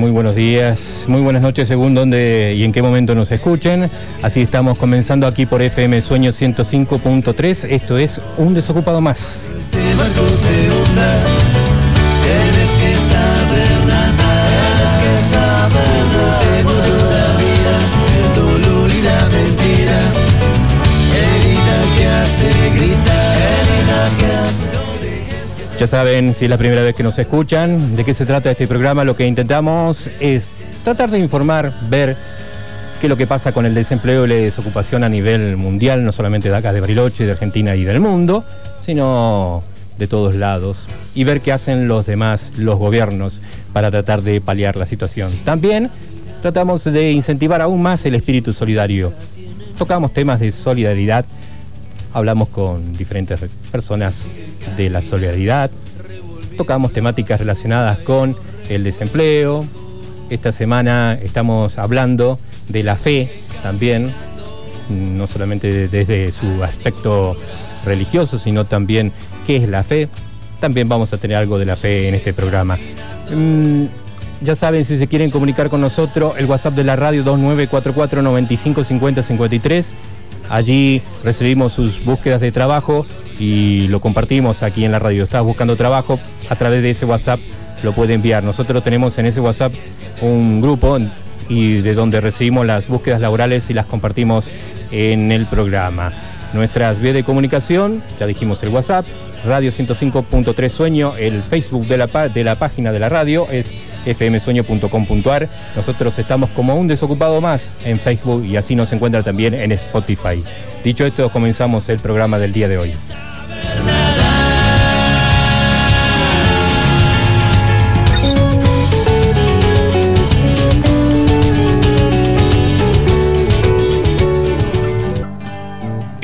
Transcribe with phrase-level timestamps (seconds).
[0.00, 3.90] muy buenos días, muy buenas noches según dónde y en qué momento nos escuchen.
[4.22, 7.66] Así estamos comenzando aquí por FM Sueño 105.3.
[7.68, 9.52] Esto es Un Desocupado Más.
[25.80, 28.68] Ya saben, si es la primera vez que nos escuchan, de qué se trata este
[28.68, 30.50] programa, lo que intentamos es
[30.84, 32.18] tratar de informar, ver
[33.00, 36.12] qué es lo que pasa con el desempleo y la desocupación a nivel mundial, no
[36.12, 38.44] solamente de acá de Bariloche, de Argentina y del mundo,
[38.82, 39.62] sino
[39.96, 43.40] de todos lados, y ver qué hacen los demás, los gobiernos,
[43.72, 45.32] para tratar de paliar la situación.
[45.46, 45.88] También
[46.42, 49.14] tratamos de incentivar aún más el espíritu solidario.
[49.78, 51.24] Tocamos temas de solidaridad,
[52.12, 54.26] hablamos con diferentes personas
[54.76, 55.70] de la solidaridad,
[56.56, 58.36] tocamos temáticas relacionadas con
[58.68, 59.64] el desempleo.
[60.28, 62.38] Esta semana estamos hablando
[62.68, 63.28] de la fe
[63.62, 64.12] también,
[64.88, 67.36] no solamente de- desde su aspecto
[67.84, 69.12] religioso, sino también
[69.46, 70.08] qué es la fe.
[70.60, 72.78] También vamos a tener algo de la fe en este programa.
[73.34, 73.84] Mm,
[74.42, 78.84] ya saben, si se quieren comunicar con nosotros, el WhatsApp de la radio 2944 95
[78.84, 79.90] 50 53.
[80.50, 83.06] Allí recibimos sus búsquedas de trabajo
[83.38, 85.22] y lo compartimos aquí en la radio.
[85.22, 86.18] Estás buscando trabajo,
[86.48, 87.40] a través de ese WhatsApp
[87.82, 88.42] lo puede enviar.
[88.42, 89.72] Nosotros tenemos en ese WhatsApp
[90.20, 90.98] un grupo
[91.48, 94.50] y de donde recibimos las búsquedas laborales y las compartimos
[94.90, 96.12] en el programa.
[96.52, 99.06] Nuestras vías de comunicación, ya dijimos el WhatsApp,
[99.44, 103.72] Radio 105.3 Sueño, el Facebook de la, de la página de la radio es
[104.04, 105.48] fmsueño.com.ar.
[105.76, 110.42] Nosotros estamos como un desocupado más en Facebook y así nos encuentra también en Spotify.
[110.84, 112.94] Dicho esto, comenzamos el programa del día de hoy.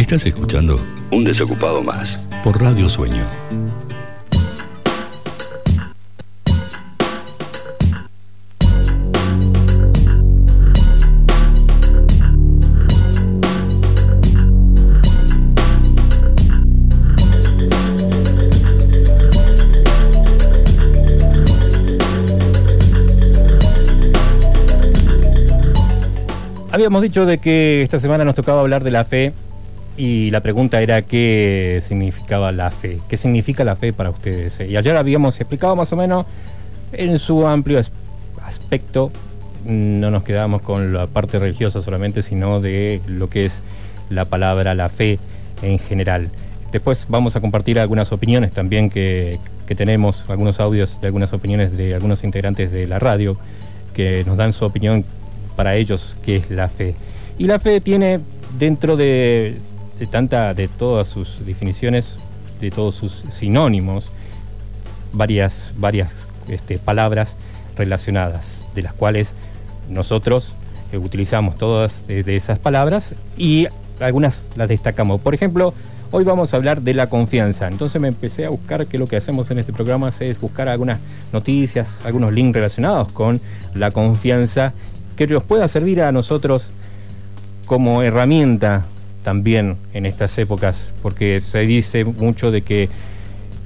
[0.06, 3.26] Estás escuchando Un Desocupado Más por Radio Sueño.
[26.76, 29.32] Habíamos dicho de que esta semana nos tocaba hablar de la fe
[29.96, 34.60] y la pregunta era qué significaba la fe, qué significa la fe para ustedes.
[34.60, 36.26] Y ayer habíamos explicado más o menos
[36.92, 37.90] en su amplio as-
[38.44, 39.10] aspecto,
[39.64, 43.62] no nos quedamos con la parte religiosa solamente, sino de lo que es
[44.10, 45.18] la palabra, la fe
[45.62, 46.28] en general.
[46.72, 51.74] Después vamos a compartir algunas opiniones también que, que tenemos, algunos audios de algunas opiniones
[51.74, 53.38] de algunos integrantes de la radio
[53.94, 55.06] que nos dan su opinión
[55.56, 56.94] para ellos qué es la fe.
[57.38, 58.20] Y la fe tiene
[58.58, 59.56] dentro de,
[59.98, 62.16] de tanta, de todas sus definiciones,
[62.60, 64.12] de todos sus sinónimos,
[65.12, 66.12] varias, varias
[66.48, 67.36] este, palabras
[67.76, 69.34] relacionadas, de las cuales
[69.88, 70.54] nosotros
[70.92, 73.66] eh, utilizamos todas de, de esas palabras y
[74.00, 75.20] algunas las destacamos.
[75.20, 75.74] Por ejemplo,
[76.10, 77.68] hoy vamos a hablar de la confianza.
[77.68, 80.98] Entonces me empecé a buscar que lo que hacemos en este programa es buscar algunas
[81.32, 83.40] noticias, algunos links relacionados con
[83.74, 84.72] la confianza
[85.16, 86.70] que nos pueda servir a nosotros
[87.66, 88.84] como herramienta
[89.24, 92.88] también en estas épocas, porque se dice mucho de que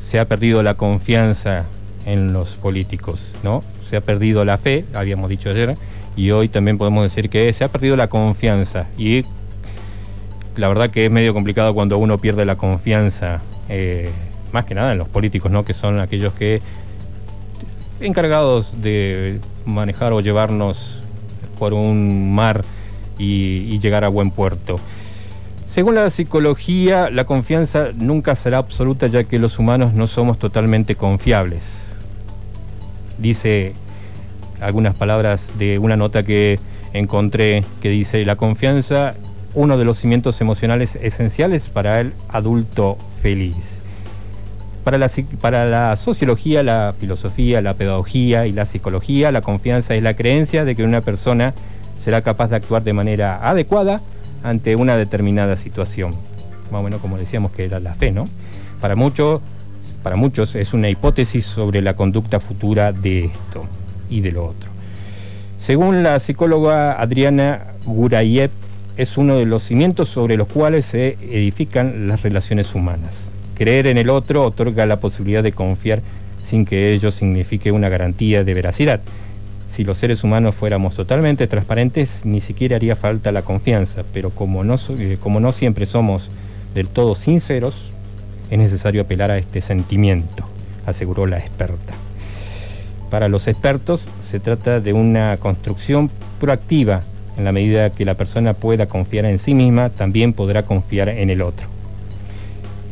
[0.06, 1.66] se ha perdido la confianza
[2.06, 3.62] en los políticos, ¿no?
[3.88, 5.76] Se ha perdido la fe, habíamos dicho ayer,
[6.16, 8.86] y hoy también podemos decir que se ha perdido la confianza.
[8.96, 9.22] Y
[10.56, 14.10] la verdad que es medio complicado cuando uno pierde la confianza, eh,
[14.52, 15.64] más que nada en los políticos, ¿no?
[15.64, 16.62] Que son aquellos que
[18.00, 21.00] encargados de manejar o llevarnos
[21.60, 22.64] por un mar
[23.18, 24.80] y, llegar a buen puerto.
[25.68, 30.94] Según la psicología, la confianza nunca será absoluta ya que los humanos no somos totalmente
[30.94, 31.62] confiables.
[33.18, 33.74] Dice
[34.60, 36.58] algunas palabras de una nota que
[36.94, 39.14] encontré que dice, la confianza,
[39.54, 43.79] uno de los cimientos emocionales esenciales para el adulto feliz.
[44.84, 50.64] Para la, sociología, la filosofía, la pedagogía y la psicología, la confianza es la creencia
[50.64, 51.52] de que una persona
[52.02, 54.00] será capaz de actuar de manera adecuada
[54.42, 56.12] ante una determinada situación.
[56.70, 58.24] Más o menos como decíamos que era la fe, ¿no?
[58.80, 59.42] Para, muchos
[60.02, 63.66] para muchos es una hipótesis sobre la conducta futura de esto
[64.08, 64.70] y de lo otro.
[65.58, 68.50] Según la psicóloga Adriana Gurayev,
[68.96, 73.29] es uno de los cimientos sobre los cuales se edifican las relaciones humanas.
[73.60, 76.00] Creer en el otro otorga la posibilidad de confiar
[76.42, 79.02] sin que ello signifique una garantía de veracidad.
[79.68, 84.64] Si los seres humanos fuéramos totalmente transparentes, ni siquiera haría falta la confianza, pero como
[84.64, 86.30] no, eh, como no siempre somos
[86.72, 87.92] del todo sinceros,
[88.50, 90.42] es necesario apelar a este sentimiento,
[90.86, 91.92] aseguró la experta.
[93.10, 96.10] Para los expertos se trata de una construcción
[96.40, 97.02] proactiva.
[97.36, 101.28] En la medida que la persona pueda confiar en sí misma, también podrá confiar en
[101.28, 101.68] el otro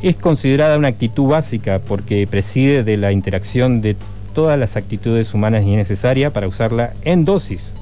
[0.02, 3.96] es considerada una actitud básica porque preside de la interacción de
[4.32, 7.72] todas las actitudes humanas y es necesaria para usarla en dosis,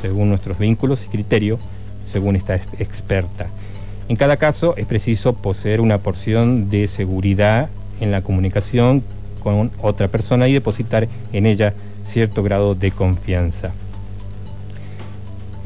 [0.00, 1.60] según nuestros vínculos y criterios,
[2.06, 3.48] según esta experta.
[4.08, 7.68] En cada caso es preciso poseer una porción de seguridad
[8.00, 9.02] en la comunicación
[9.42, 11.74] con otra persona y depositar en ella
[12.04, 13.72] cierto grado de confianza.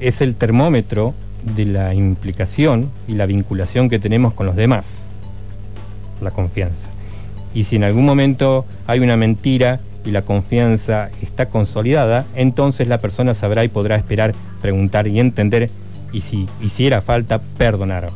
[0.01, 1.15] Es el termómetro
[1.55, 5.02] de la implicación y la vinculación que tenemos con los demás
[6.23, 6.89] la confianza.
[7.55, 12.99] Y si en algún momento hay una mentira y la confianza está consolidada, entonces la
[12.99, 15.71] persona sabrá y podrá esperar, preguntar y entender
[16.13, 18.09] y si hiciera falta, perdonar.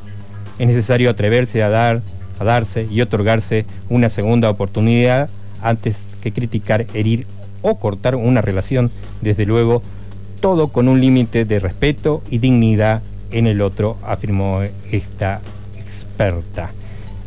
[0.59, 2.03] Es necesario atreverse a dar,
[2.39, 5.31] a darse y otorgarse una segunda oportunidad
[5.63, 7.27] antes que criticar, herir
[7.63, 8.91] o cortar una relación,
[9.23, 9.83] desde luego,
[10.41, 14.63] todo con un límite de respeto y dignidad en el otro, afirmó
[14.93, 15.41] esta
[15.79, 16.71] experta.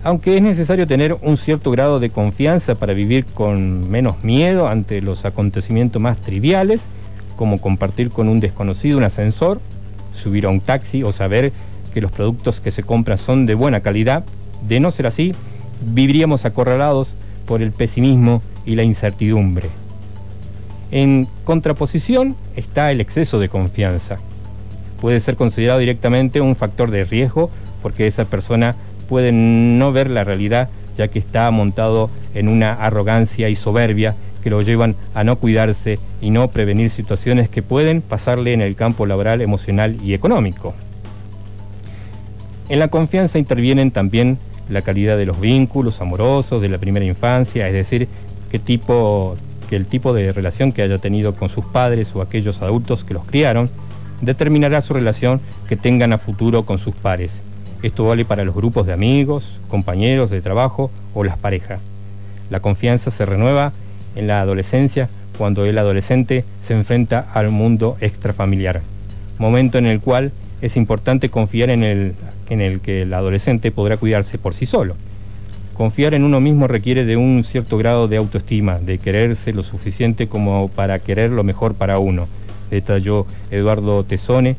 [0.04, 5.02] Aunque es necesario tener un cierto grado de confianza para vivir con menos miedo ante
[5.02, 6.86] los acontecimientos más triviales,
[7.36, 9.60] como compartir con un desconocido un ascensor,
[10.14, 11.52] subir a un taxi o saber
[11.94, 14.24] que los productos que se compran son de buena calidad,
[14.68, 15.34] de no ser así,
[15.82, 17.14] viviríamos acorralados
[17.46, 19.68] por el pesimismo y la incertidumbre.
[20.92, 24.18] En contraposición está el exceso de confianza.
[25.02, 27.50] Puede ser considerado directamente un factor de riesgo
[27.82, 28.76] porque esa persona
[29.10, 34.50] puede no ver la realidad ya que está montado en una arrogancia y soberbia que
[34.50, 39.06] lo llevan a no cuidarse y no prevenir situaciones que pueden pasarle en el campo
[39.06, 40.74] laboral, emocional y económico.
[42.70, 44.38] En la confianza intervienen también
[44.70, 48.08] la calidad de los vínculos amorosos de la primera infancia, es decir,
[48.52, 49.36] qué tipo,
[49.70, 53.16] que el tipo de relación que haya tenido con sus padres o aquellos adultos que
[53.16, 53.70] los criaron,
[54.22, 57.42] determinará su relación que tengan a futuro con sus pares
[57.82, 61.80] esto vale para los grupos de amigos, compañeros de trabajo o las parejas.
[62.50, 63.72] La confianza se renueva
[64.16, 68.82] en la adolescencia cuando el adolescente se enfrenta al mundo extrafamiliar,
[69.38, 72.16] momento en el cual es importante confiar en el,
[72.50, 74.96] en el que el adolescente podrá cuidarse por sí solo.
[75.74, 80.28] Confiar en uno mismo requiere de un cierto grado de autoestima, de quererse lo suficiente
[80.28, 82.28] como para querer lo mejor para uno,
[82.70, 84.58] detalló Eduardo Tesone,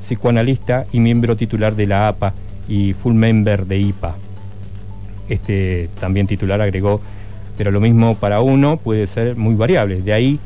[0.00, 2.34] psicoanalista y miembro titular de la APA
[2.70, 4.16] y full member de IPA.
[5.28, 7.00] Este también titular agregó,
[7.58, 10.00] pero lo mismo para uno puede ser muy variable.
[10.00, 10.38] De ahí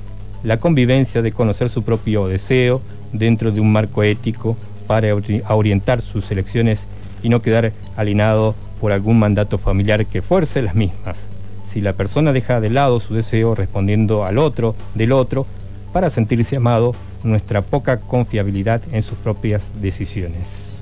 [0.42, 2.80] la convivencia de conocer su propio deseo
[3.12, 5.14] dentro de un marco ético para
[5.48, 6.86] orientar sus elecciones
[7.22, 11.26] y no quedar alienado por algún mandato familiar que fuerce las mismas.
[11.66, 15.46] Si la persona deja de lado su deseo respondiendo al otro del otro
[15.92, 20.73] para sentirse amado, nuestra poca confiabilidad en sus propias decisiones.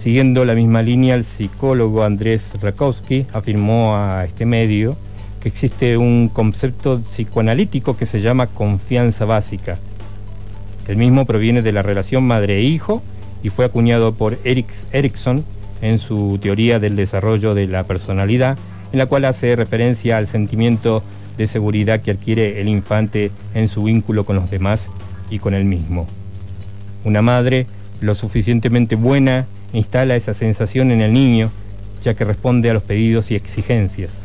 [0.00, 4.96] Siguiendo la misma línea, el psicólogo Andrés Rakowski afirmó a este medio
[5.42, 9.78] que existe un concepto psicoanalítico que se llama confianza básica.
[10.88, 13.02] El mismo proviene de la relación madre-hijo
[13.42, 15.44] y fue acuñado por Eric Erickson
[15.82, 18.56] en su teoría del desarrollo de la personalidad,
[18.92, 21.02] en la cual hace referencia al sentimiento
[21.36, 24.88] de seguridad que adquiere el infante en su vínculo con los demás
[25.28, 26.06] y con él mismo.
[27.04, 27.66] Una madre
[28.00, 31.50] lo suficientemente buena instala esa sensación en el niño,
[32.02, 34.22] ya que responde a los pedidos y exigencias.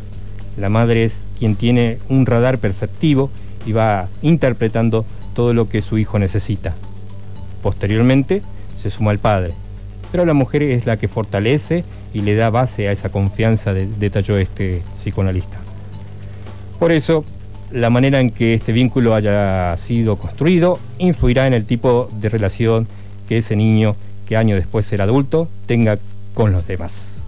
[0.57, 3.29] La madre es quien tiene un radar perceptivo
[3.65, 6.73] y va interpretando todo lo que su hijo necesita.
[7.61, 8.41] Posteriormente
[8.77, 9.53] se suma el padre,
[10.11, 14.37] pero la mujer es la que fortalece y le da base a esa confianza, detalló
[14.37, 15.59] este psicoanalista.
[16.79, 17.25] Por eso,
[17.71, 22.87] la manera en que este vínculo haya sido construido influirá en el tipo de relación
[23.27, 23.95] que ese niño
[24.27, 25.99] que año después ser adulto tenga
[26.33, 27.23] con los demás.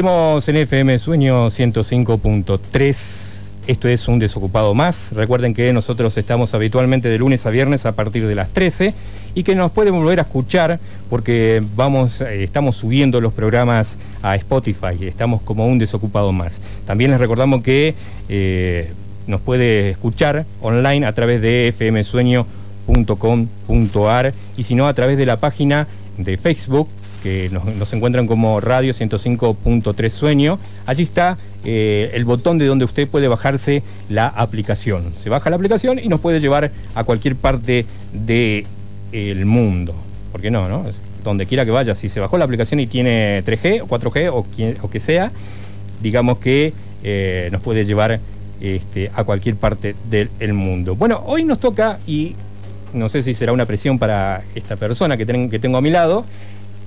[0.00, 3.50] Seguimos en FM Sueño 105.3.
[3.66, 5.12] Esto es un desocupado más.
[5.12, 8.94] Recuerden que nosotros estamos habitualmente de lunes a viernes a partir de las 13
[9.34, 10.80] y que nos pueden volver a escuchar
[11.10, 14.96] porque vamos, eh, estamos subiendo los programas a Spotify.
[15.02, 16.62] Estamos como un desocupado más.
[16.86, 17.94] También les recordamos que
[18.30, 18.94] eh,
[19.26, 25.36] nos puede escuchar online a través de fmsueño.com.ar y si no a través de la
[25.36, 26.88] página de Facebook
[27.22, 30.58] que nos, encuentran como Radio 105.3 Sueño.
[30.86, 35.12] Allí está eh, el botón de donde usted puede bajarse la aplicación.
[35.12, 39.94] Se baja la aplicación y nos puede llevar a cualquier parte del mundo.
[40.32, 40.84] ¿Por qué no, no?
[41.24, 44.46] Donde quiera que vaya, si se bajó la aplicación y tiene 3G o 4G o,
[44.82, 45.32] o que sea,
[46.02, 46.72] digamos que
[47.02, 48.20] eh, nos puede llevar
[48.60, 50.94] este, a cualquier parte del mundo.
[50.94, 52.36] Bueno, hoy nos toca, y
[52.92, 56.24] no sé si será una presión para esta persona que, que tengo a mi lado,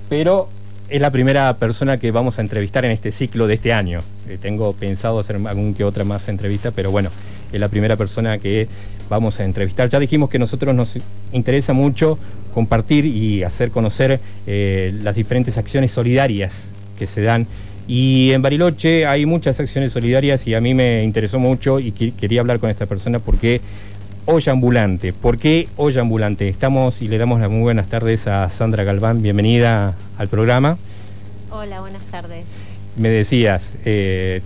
[0.10, 0.50] pero
[0.90, 4.00] es la primera persona que vamos a entrevistar en este ciclo de este año.
[4.28, 7.10] Eh, tengo pensado hacer algún que otra más entrevista, pero bueno,
[7.52, 8.68] es la primera persona que
[9.10, 9.90] vamos a entrevistar.
[9.90, 10.98] Ya dijimos que a nosotros nos
[11.32, 12.18] interesa mucho
[12.54, 17.48] compartir y hacer conocer eh, las diferentes acciones solidarias que se dan.
[17.88, 22.40] Y en Bariloche hay muchas acciones solidarias y a mí me interesó mucho y quería
[22.40, 23.60] hablar con esta persona porque
[24.26, 25.12] Olla Ambulante.
[25.12, 26.48] ¿Por qué Olla Ambulante?
[26.48, 29.22] Estamos y le damos las muy buenas tardes a Sandra Galván.
[29.22, 30.78] Bienvenida al programa.
[31.52, 32.46] Hola, buenas tardes.
[32.96, 34.42] Me decías, eh,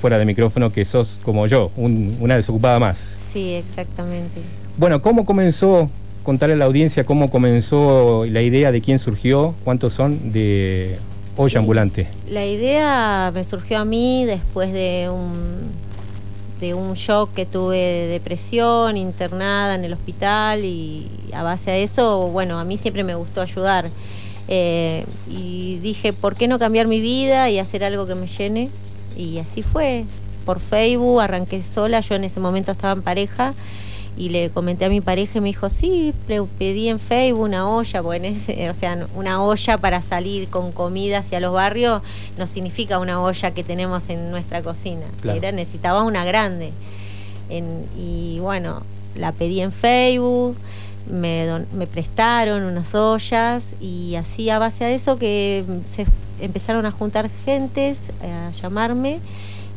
[0.00, 3.16] fuera de micrófono, que sos como yo, una desocupada más.
[3.32, 4.40] Sí, exactamente.
[4.76, 5.88] Bueno, ¿cómo comenzó,
[6.24, 10.98] contarle a la audiencia cómo comenzó la idea de quién surgió, cuántos son de
[11.36, 12.08] Olla Ambulante?
[12.28, 15.87] La idea me surgió a mí después de un
[16.60, 21.82] de un shock que tuve de depresión, internada en el hospital y a base de
[21.82, 23.88] eso, bueno, a mí siempre me gustó ayudar.
[24.48, 28.70] Eh, y dije, ¿por qué no cambiar mi vida y hacer algo que me llene?
[29.16, 30.04] Y así fue.
[30.44, 33.54] Por Facebook arranqué sola, yo en ese momento estaba en pareja
[34.18, 36.12] y le comenté a mi pareja y me dijo, sí,
[36.58, 41.38] pedí en Facebook una olla, bueno, o sea, una olla para salir con comida hacia
[41.38, 42.02] los barrios
[42.36, 46.72] no significa una olla que tenemos en nuestra cocina, Era, necesitaba una grande.
[47.96, 48.82] y bueno,
[49.14, 50.56] la pedí en Facebook,
[51.08, 56.06] me, me prestaron unas ollas y así a base de eso que se
[56.40, 59.20] empezaron a juntar gentes, a llamarme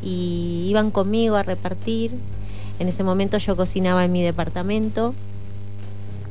[0.03, 2.11] y iban conmigo a repartir
[2.81, 5.13] en ese momento yo cocinaba en mi departamento.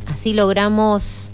[0.06, 1.28] Así logramos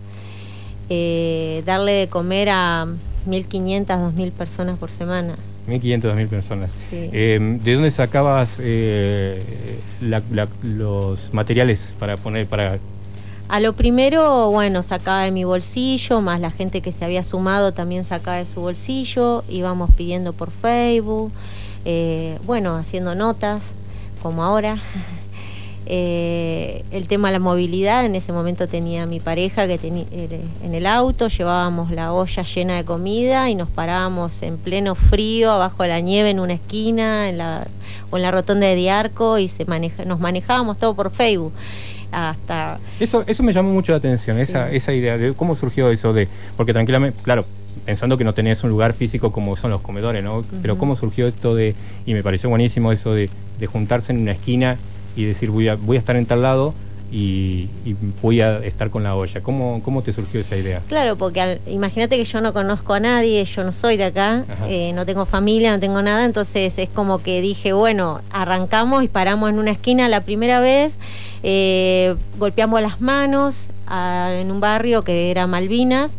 [0.90, 2.86] eh, darle de comer a
[3.26, 5.36] 1.500, 2.000 personas por semana.
[5.68, 6.74] 1.500, 2.000 personas.
[6.92, 9.80] Eh, ¿De dónde sacabas eh,
[10.62, 12.78] los materiales para poner, para
[13.48, 17.72] a lo primero, bueno, sacaba de mi bolsillo, más la gente que se había sumado
[17.72, 21.30] también sacaba de su bolsillo, íbamos pidiendo por Facebook,
[22.44, 23.72] bueno, haciendo notas
[24.22, 24.78] como ahora.
[25.88, 30.40] Eh, el tema de la movilidad, en ese momento tenía mi pareja que tenía eh,
[30.64, 35.52] en el auto, llevábamos la olla llena de comida y nos parábamos en pleno frío,
[35.52, 37.68] abajo de la nieve, en una esquina, en la,
[38.10, 41.52] o en la rotonda de Diarco y se maneja, nos manejábamos todo por Facebook.
[42.10, 42.80] Hasta...
[42.98, 46.26] Eso, eso me llamó mucho la atención, esa, esa idea de cómo surgió eso de,
[46.56, 47.44] porque tranquilamente, claro,
[47.86, 50.44] pensando que no tenías un lugar físico como son los comedores, ¿no?
[50.60, 53.30] Pero cómo surgió esto de, y me pareció buenísimo eso de,
[53.66, 54.76] juntarse en una esquina
[55.16, 56.74] y decir voy a, voy a estar en tal lado
[57.10, 57.68] y,
[58.20, 59.40] voy a estar con la olla.
[59.40, 60.82] ¿Cómo, cómo te surgió esa idea?
[60.88, 64.92] Claro, porque imagínate que yo no conozco a nadie, yo no soy de acá, eh,
[64.92, 69.50] no tengo familia, no tengo nada, entonces es como que dije, bueno, arrancamos y paramos
[69.50, 70.98] en una esquina la primera vez,
[71.44, 76.10] eh, golpeamos las manos en un barrio que era Malvinas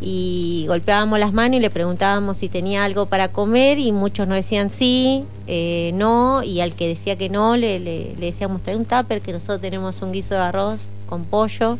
[0.00, 4.36] y golpeábamos las manos y le preguntábamos si tenía algo para comer y muchos nos
[4.36, 8.84] decían sí, eh, no, y al que decía que no le, le, decíamos trae un
[8.84, 11.78] tupper que nosotros tenemos un guiso de arroz con pollo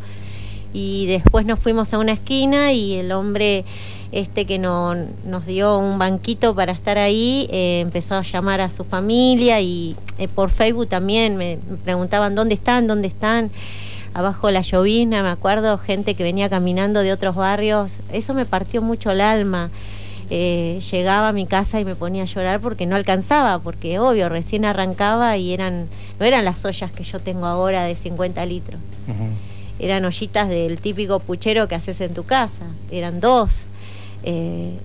[0.73, 3.65] y después nos fuimos a una esquina y el hombre
[4.13, 4.95] este que no,
[5.27, 9.95] nos dio un banquito para estar ahí eh, empezó a llamar a su familia y
[10.19, 13.51] eh, por Facebook también me preguntaban dónde están, dónde están
[14.17, 18.81] abajo la llovizna, me acuerdo, gente que venía caminando de otros barrios, eso me partió
[18.81, 19.71] mucho el alma.
[20.31, 24.29] eh, llegaba a mi casa y me ponía a llorar porque no alcanzaba, porque obvio,
[24.29, 25.87] recién arrancaba y eran,
[26.19, 28.81] no eran las ollas que yo tengo ahora de 50 litros.
[29.79, 33.67] Eran ollitas del típico puchero que haces en tu casa, eran dos.
[34.25, 34.79] Eh,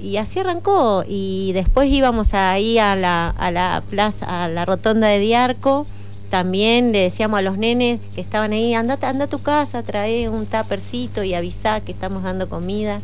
[0.00, 1.04] y así arrancó.
[1.06, 5.86] Y después íbamos ahí a la, a la plaza, a la rotonda de Diarco.
[6.30, 10.28] También le decíamos a los nenes que estaban ahí, anda, anda a tu casa, trae
[10.28, 13.00] un tapercito y avisa que estamos dando comida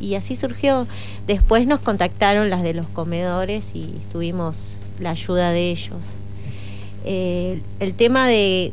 [0.00, 0.86] y así surgió.
[1.26, 5.98] Después nos contactaron las de los comedores y tuvimos la ayuda de ellos.
[7.04, 8.72] Eh, el tema de,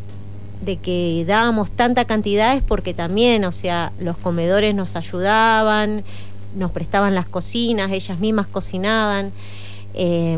[0.63, 6.03] de que dábamos tanta cantidad es porque también, o sea, los comedores nos ayudaban,
[6.55, 9.31] nos prestaban las cocinas, ellas mismas cocinaban,
[9.93, 10.38] eh,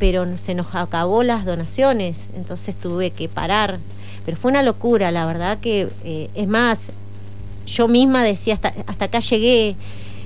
[0.00, 3.78] pero se nos acabó las donaciones, entonces tuve que parar.
[4.24, 6.88] Pero fue una locura, la verdad que, eh, es más,
[7.66, 9.76] yo misma decía, hasta, hasta acá llegué,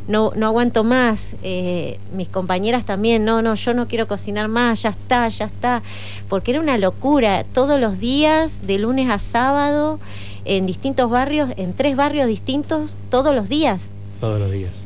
[0.07, 1.31] no, no aguanto más.
[1.43, 5.83] Eh, mis compañeras también, no, no, yo no quiero cocinar más, ya está, ya está.
[6.29, 9.99] Porque era una locura, todos los días, de lunes a sábado,
[10.45, 13.81] en distintos barrios, en tres barrios distintos, todos los días.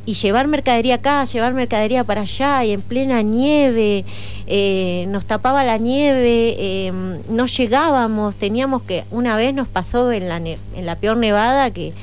[0.05, 4.05] Y llevar mercadería acá, llevar mercadería para allá, y en plena nieve,
[4.47, 6.91] eh, nos tapaba la nieve, eh,
[7.29, 11.93] no llegábamos, teníamos que, una vez nos pasó en la, en la peor nevada que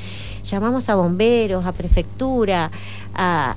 [0.47, 2.71] llamamos a bomberos, a prefectura,
[3.15, 3.57] a,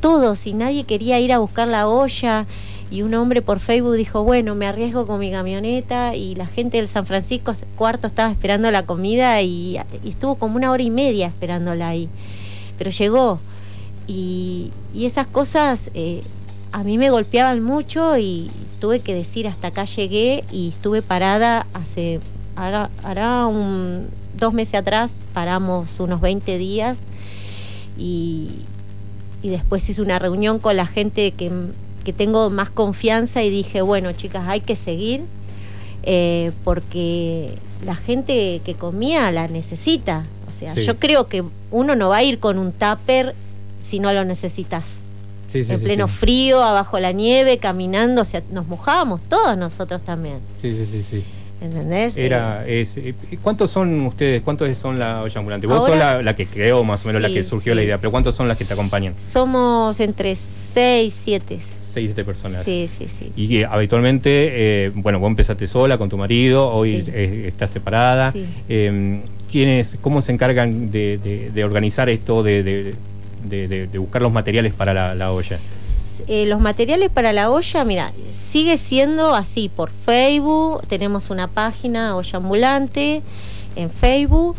[0.00, 2.46] todos y nadie quería ir a buscar la olla
[2.90, 6.76] y un hombre por Facebook dijo, bueno, me arriesgo con mi camioneta y la gente
[6.76, 11.28] del San Francisco cuarto estaba esperando la comida y, estuvo como una hora y media
[11.28, 12.08] esperándola ahí.
[12.78, 13.40] Pero llegó
[14.06, 16.22] y, esas cosas eh,
[16.72, 21.66] a mí me golpeaban mucho y tuve que decir hasta acá llegué y estuve parada
[21.74, 22.20] hace,
[22.56, 26.98] un, dos meses atrás paramos unos 20 días
[27.96, 28.50] y,
[29.42, 31.50] después hice una reunión con la gente que,
[32.16, 35.24] tengo más confianza y dije, bueno chicas, hay que seguir
[36.04, 40.24] eh, porque la gente que comía la necesita.
[40.58, 43.34] Sea, yo creo que uno no va a ir con un tupper
[43.80, 44.96] si no lo necesitas.
[45.52, 50.38] en pleno frío, abajo la nieve, caminando, o sea, nos mojábamos todos nosotros también.
[50.60, 51.24] Sí, sí, sí, sí.
[51.60, 52.16] ¿Entendés?
[52.16, 54.42] Era, eh, es, eh, ¿Cuántos son ustedes?
[54.42, 55.66] ¿Cuántos son la olla ambulante?
[55.66, 58.34] Vos sos la, que creó más o menos, la que surgió la idea, pero ¿cuántos
[58.34, 59.14] son las que te acompañan?
[59.18, 61.58] Somos entre 6, 7.
[61.58, 62.64] 6, 7 personas.
[62.64, 63.32] Sí, sí, sí.
[63.34, 67.04] Y habitualmente, bueno, vos empezaste sola con tu marido, hoy
[67.46, 68.32] estás separada.
[69.50, 72.94] ¿Quiénes, ¿Cómo se encargan de, organizar esto, de,
[73.98, 75.58] buscar los materiales para la, la olla?
[76.26, 82.16] Eh, los materiales para la olla, mira, sigue siendo así por Facebook, tenemos una página,
[82.16, 83.22] olla ambulante,
[83.76, 84.56] en Facebook,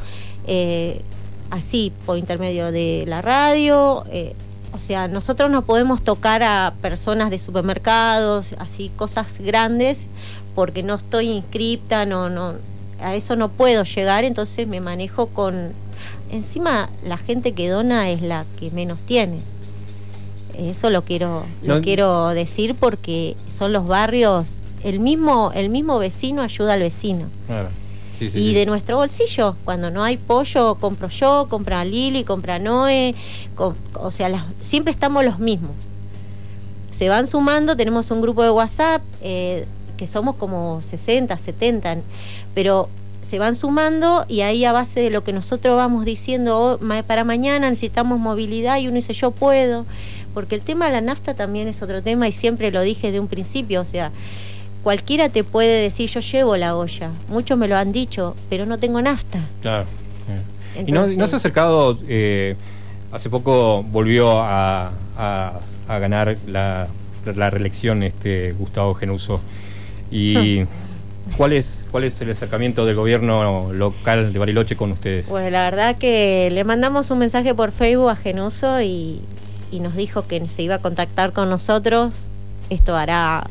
[0.47, 1.01] eh,
[1.49, 4.05] así por intermedio de la radio.
[4.11, 4.33] Eh,
[4.73, 10.07] o sea, nosotros no podemos tocar a personas de supermercados, así cosas grandes,
[10.55, 12.53] porque no estoy inscripta, no, no,
[13.01, 15.73] a eso no puedo llegar, entonces me manejo con.
[16.31, 19.39] Encima, la gente que dona es la que menos tiene.
[20.57, 24.45] Eso lo quiero, lo quiero decir porque son los barrios,
[24.83, 27.27] el mismo, el mismo vecino ayuda al vecino.
[28.19, 33.15] y de nuestro bolsillo, cuando no hay pollo, compro yo, compra Lili, compra Noé,
[33.93, 35.71] o sea, siempre estamos los mismos.
[36.91, 41.97] Se van sumando, tenemos un grupo de WhatsApp, eh, que somos como 60, 70,
[42.53, 42.89] pero
[43.21, 47.23] se van sumando y ahí a base de lo que nosotros vamos diciendo oh, para
[47.23, 49.85] mañana necesitamos movilidad y uno dice yo puedo
[50.33, 53.19] porque el tema de la nafta también es otro tema y siempre lo dije de
[53.19, 54.11] un principio, o sea,
[54.83, 58.77] cualquiera te puede decir yo llevo la olla, muchos me lo han dicho, pero no
[58.77, 59.39] tengo nafta.
[59.61, 59.85] Claro.
[60.85, 62.55] ¿Y no, se ha acercado, eh,
[63.11, 64.91] hace poco volvió a,
[65.87, 66.87] ganar la,
[67.25, 69.41] reelección este Gustavo Genuso
[70.11, 70.61] y...
[71.37, 75.27] ¿Cuál es, ¿Cuál es el acercamiento del gobierno local de Bariloche con ustedes?
[75.27, 79.21] Pues la verdad que le mandamos un mensaje por Facebook a Genuso y,
[79.71, 82.13] y nos dijo que se iba a contactar con nosotros.
[82.69, 83.47] Esto hará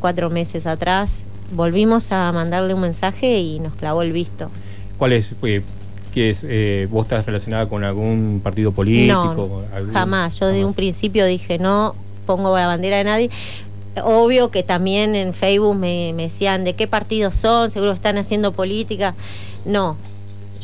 [0.00, 1.20] cuatro meses atrás.
[1.52, 4.50] Volvimos a mandarle un mensaje y nos clavó el visto.
[4.98, 5.32] ¿Cuál es?
[5.42, 5.62] Eh,
[6.12, 6.44] ¿Qué es?
[6.48, 9.62] Eh, ¿Vos estás relacionada con algún partido político?
[9.74, 10.38] No, jamás.
[10.40, 11.94] Yo de un principio dije no
[12.26, 13.30] pongo la bandera de nadie.
[14.04, 19.14] Obvio que también en Facebook me, decían de qué partido son, seguro están haciendo política.
[19.64, 19.96] No,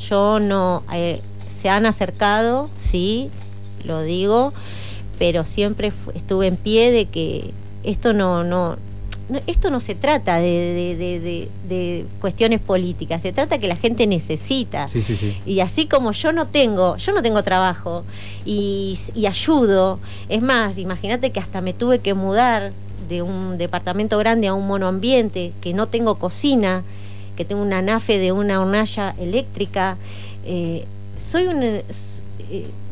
[0.08, 0.82] yo no.
[0.92, 1.20] Eh,
[1.62, 3.30] se han acercado, sí,
[3.84, 4.52] lo digo,
[5.18, 7.52] pero siempre estuve en pie de que
[7.84, 8.76] esto no, no,
[9.46, 14.88] esto no se trata de, cuestiones políticas, se trata que la gente necesita.
[15.46, 18.04] Y así como yo no tengo, yo no tengo trabajo
[18.44, 22.72] y, y ayudo, es más, imagínate que hasta me tuve que mudar
[23.12, 26.82] de un departamento grande a un monoambiente, que no tengo cocina,
[27.36, 29.96] que tengo una nafe de una hornalla eléctrica.
[30.46, 30.84] Eh,
[31.16, 31.62] soy un...
[31.62, 31.82] Eh,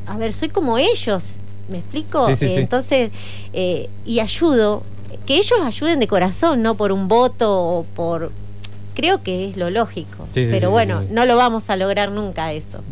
[0.07, 1.31] a ver, soy como ellos,
[1.69, 2.29] ¿me explico?
[2.29, 3.11] Eh, entonces,
[4.05, 4.83] y ayudo,
[5.27, 8.31] que ellos ayuden de corazón, no por un voto o por...
[8.95, 12.83] Creo que es lo lógico, pero bueno, no lo vamos a lograr nunca eso.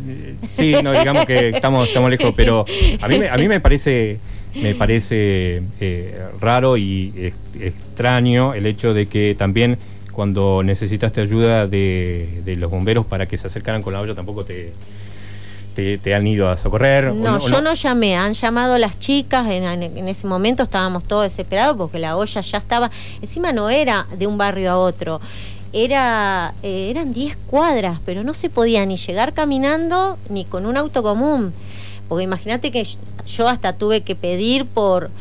[0.49, 2.65] Sí, no, digamos que estamos, estamos lejos, pero
[3.01, 4.17] a mí, a mí me parece
[4.61, 9.77] me parece eh, raro y extraño el hecho de que también
[10.19, 14.73] cuando necesitaste ayuda de, los bomberos para que se acercaran con la olla tampoco te,
[15.73, 17.13] te, han ido a socorrer.
[17.13, 17.73] No, yo no?
[17.73, 22.57] llamé, han llamado las chicas, en, ese momento estábamos todos desesperados porque la olla ya
[22.57, 22.91] estaba,
[23.21, 25.21] encima no era de un barrio a otro,
[25.71, 30.75] era, eh, eran 10 cuadras, pero no se podía ni llegar caminando ni con un
[30.75, 31.53] auto común.
[32.09, 32.85] Porque imagínate que
[33.27, 35.11] yo hasta tuve que pedir por,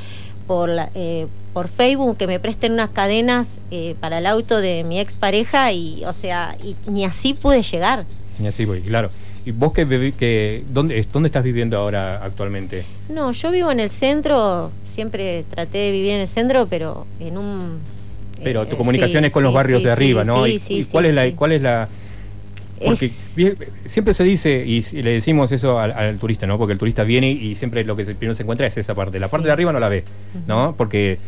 [0.47, 4.99] por, eh, por Facebook que me presten unas cadenas eh, para el auto de mi
[4.99, 8.05] expareja y, o sea, y, ni así pude llegar.
[8.41, 9.11] Ni así voy, claro.
[9.45, 12.85] ¿Y vos que, que dónde, dónde estás viviendo ahora actualmente?
[13.09, 17.39] No, yo vivo en el centro, siempre traté de vivir en el centro, pero en
[17.39, 17.79] un...
[18.43, 20.45] Pero tu eh, comunicación es con los barrios de arriba, ¿no?
[20.47, 21.89] Sí, sí, cuál es la, cuál es la
[22.85, 23.11] porque
[23.87, 26.59] siempre se dice, y le decimos eso al, turista, ¿no?
[26.59, 29.19] Porque el turista viene y siempre lo que primero se encuentra es esa parte.
[29.19, 30.05] La parte de arriba no la ve,
[30.47, 30.75] ¿no?
[30.77, 31.19] Porque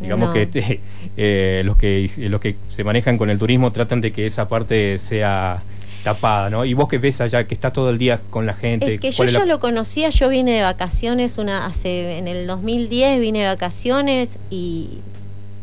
[0.00, 0.80] digamos que
[1.16, 4.98] eh, los que los que se manejan con el turismo tratan de que esa parte
[4.98, 5.62] sea
[6.04, 6.64] tapada, ¿no?
[6.64, 8.94] Y vos que ves allá que está todo el día con la gente.
[8.94, 13.20] Es que yo ya lo conocía, yo vine de vacaciones una hace en el 2010
[13.20, 14.98] vine de vacaciones y,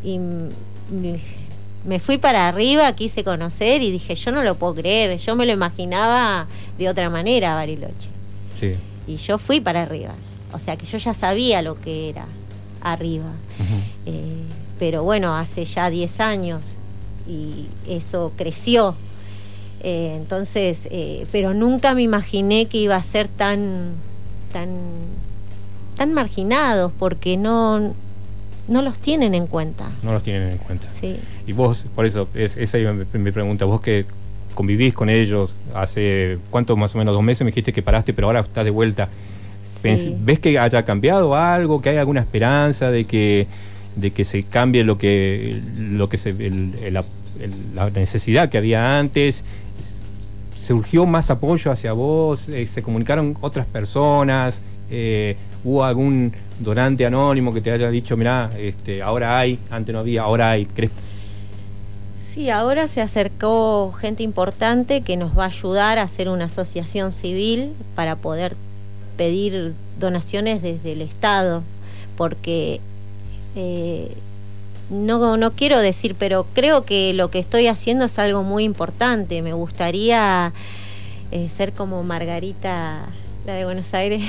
[0.04, 0.20] y
[1.86, 5.46] me fui para arriba, quise conocer y dije, yo no lo puedo creer, yo me
[5.46, 8.10] lo imaginaba de otra manera, Bariloche.
[8.60, 8.76] Sí.
[9.08, 10.16] Y yo fui para arriba,
[10.52, 12.26] o sea que yo ya sabía lo que era
[12.82, 13.32] arriba.
[14.06, 14.44] Eh,
[14.80, 16.62] pero bueno, hace ya 10 años
[17.28, 18.96] y eso creció.
[19.82, 23.94] Eh, entonces, eh, pero nunca me imaginé que iba a ser tan,
[24.52, 24.70] tan,
[25.96, 27.94] tan marginados, porque no,
[28.68, 29.92] no los tienen en cuenta.
[30.04, 30.88] No los tienen en cuenta.
[31.00, 31.18] Sí.
[31.46, 34.06] Y vos, por eso, es, esa es mi pregunta, vos que
[34.56, 37.14] convivís con ellos hace, ¿cuánto más o menos?
[37.14, 39.10] Dos meses me dijiste que paraste, pero ahora estás de vuelta.
[39.84, 43.46] ¿Ves que haya cambiado algo, que hay alguna esperanza de que,
[43.96, 46.34] de que se cambie lo que, lo que se,
[46.92, 49.44] la necesidad que había antes?
[50.60, 52.50] ¿Surgió más apoyo hacia vos?
[52.50, 54.62] Eh, ¿Se comunicaron otras personas?
[54.90, 60.00] Eh, ¿Hubo algún donante anónimo que te haya dicho, mirá, este, ahora hay, antes no
[60.00, 60.68] había, ahora hay?
[60.68, 60.92] ¿Crees?
[62.14, 67.12] Sí, ahora se acercó gente importante que nos va a ayudar a hacer una asociación
[67.12, 68.56] civil para poder
[69.18, 71.64] pedir donaciones desde el Estado,
[72.16, 72.80] porque
[73.56, 74.12] eh,
[74.90, 79.42] no, no quiero decir, pero creo que lo que estoy haciendo es algo muy importante.
[79.42, 80.54] Me gustaría
[81.32, 83.08] eh, ser como Margarita
[83.46, 84.24] la de Buenos Aires,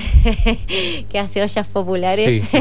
[1.11, 2.45] que hace ollas populares.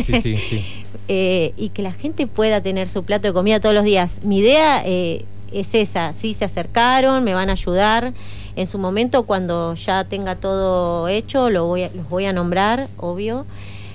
[1.07, 4.17] Eh, y que la gente pueda tener su plato de comida todos los días.
[4.23, 8.13] Mi idea eh, es esa, sí, se acercaron, me van a ayudar.
[8.55, 13.45] En su momento, cuando ya tenga todo hecho, lo voy los voy a nombrar, obvio.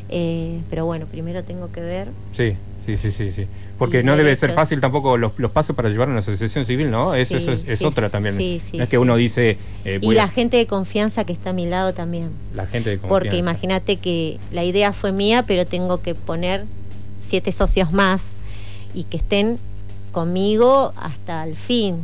[0.09, 2.09] Eh, pero bueno, primero tengo que ver.
[2.33, 2.55] Sí,
[2.87, 3.33] sí, sí, sí.
[3.33, 3.47] sí.
[3.81, 7.15] Porque no debe ser fácil tampoco los, pasos para llevar a una asociación civil, ¿no?
[7.15, 8.37] Eso, es, otra también.
[8.37, 9.57] no es que uno dice...
[9.87, 12.29] Eh, y la gente de confianza que está a mi lado también.
[12.55, 13.09] La gente de confianza.
[13.09, 16.67] Porque imagínate que la idea fue mía, pero tengo que poner
[17.23, 18.25] siete socios más
[18.93, 19.59] y que estén
[20.13, 22.01] conmigo hasta el fin.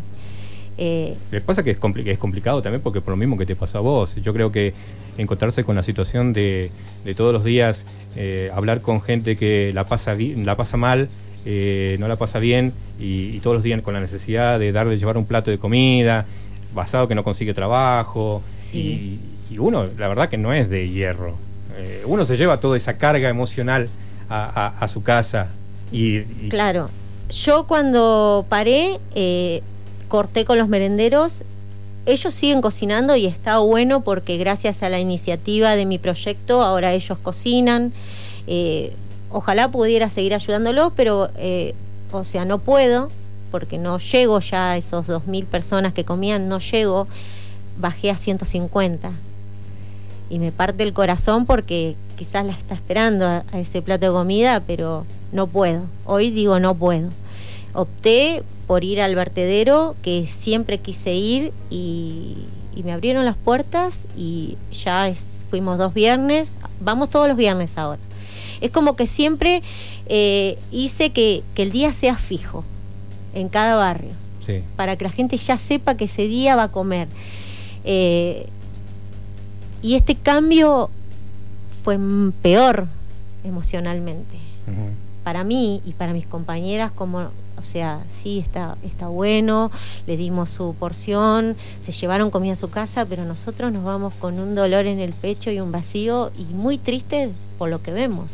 [0.78, 3.76] Eh, que pasa que es, es complicado también porque por lo mismo que te pasó
[3.76, 4.14] a vos.
[4.16, 4.72] Yo creo que
[5.18, 6.70] encontrarse con la situación de,
[7.18, 7.84] todos los días,
[8.16, 11.10] eh, hablar con gente que la pasa, la pasa mal,
[11.48, 15.16] eh, no la pasa bien y, todos los días con la necesidad de darle, llevar
[15.16, 16.26] un plato de comida,
[16.74, 18.42] basado que no consigue trabajo.
[18.72, 19.20] Y,
[19.56, 21.36] uno, la verdad que no es de hierro.
[21.78, 23.88] Eh, uno se lleva toda esa carga emocional
[24.28, 25.46] a, su casa.
[25.92, 26.90] Y, Claro,
[27.30, 29.62] yo cuando paré, eh,
[30.08, 31.44] corté con los merenderos.
[32.06, 36.92] Ellos siguen cocinando y está bueno porque gracias a la iniciativa de mi proyecto ahora
[36.92, 37.92] ellos cocinan
[39.30, 41.74] ojalá pudiera seguir ayudándolo, pero, eh,
[42.12, 43.08] o sea, no puedo,
[43.50, 47.06] porque no llego ya a esos 2.000 personas que comían, no llego,
[47.78, 49.10] bajé a 150.
[50.28, 54.60] Y me parte el corazón porque quizás la está esperando a, ese plato de comida,
[54.66, 55.82] pero no puedo.
[56.04, 57.10] Hoy digo no puedo.
[57.72, 62.36] opté por ir al vertedero, que siempre quise ir y,
[62.84, 65.10] me abrieron las puertas y ya
[65.48, 67.98] fuimos dos viernes, vamos todos los viernes ahora.
[68.66, 69.62] Es como que siempre
[70.06, 72.64] eh, hice que, el día sea fijo
[73.34, 74.10] en cada barrio,
[74.76, 77.08] para que la gente ya sepa que ese día va a comer.
[77.84, 78.46] Eh,
[79.82, 80.90] y este cambio
[81.84, 81.98] fue
[82.42, 82.88] peor
[83.44, 84.36] emocionalmente.
[85.22, 89.70] Para mí y para mis compañeras, como, o sea, sí, está, está bueno,
[90.06, 94.40] le dimos su porción, se llevaron comida a su casa, pero nosotros nos vamos con
[94.40, 98.26] un dolor en el pecho y un vacío y muy triste por lo que vemos.